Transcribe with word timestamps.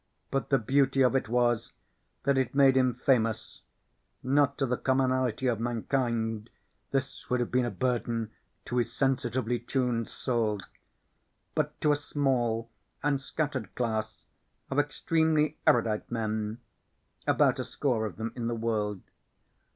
But 0.31 0.49
the 0.49 0.57
beauty 0.57 1.03
of 1.03 1.15
it 1.15 1.29
was 1.29 1.73
that 2.23 2.35
it 2.35 2.55
made 2.55 2.75
him 2.75 2.95
famous, 2.95 3.61
not 4.23 4.57
to 4.57 4.65
the 4.65 4.75
commonalty 4.75 5.45
of 5.45 5.59
mankind 5.59 6.49
(this 6.89 7.29
would 7.29 7.39
have 7.39 7.51
been 7.51 7.65
a 7.65 7.69
burden 7.69 8.31
to 8.65 8.77
his 8.77 8.91
sensitively 8.91 9.59
tuned 9.59 10.07
soul), 10.07 10.59
but 11.53 11.79
to 11.81 11.91
a 11.91 11.95
small 11.95 12.71
and 13.03 13.21
scattered 13.21 13.75
class 13.75 14.25
of 14.71 14.79
extremely 14.79 15.59
erudite 15.67 16.09
men 16.09 16.57
(about 17.27 17.59
a 17.59 17.63
score 17.63 18.07
of 18.07 18.15
them 18.15 18.33
in 18.35 18.47
the 18.47 18.55
world). 18.55 19.01